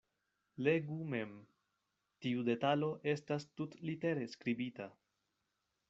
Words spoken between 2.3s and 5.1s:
detalo estas tutlitere skribita.